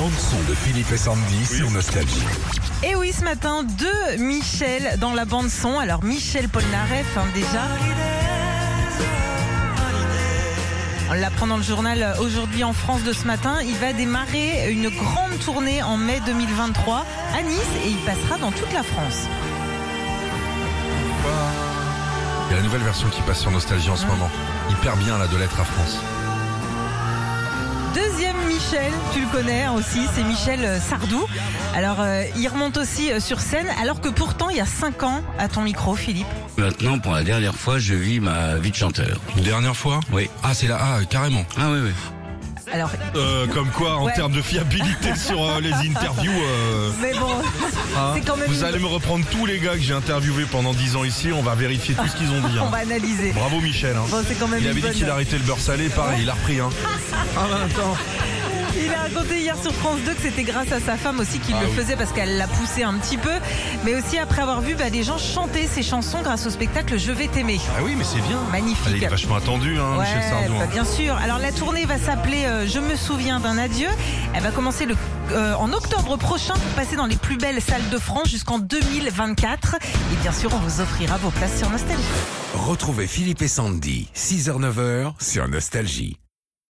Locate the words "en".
12.64-12.72, 15.82-15.98, 23.90-23.96, 43.96-44.04, 75.54-75.72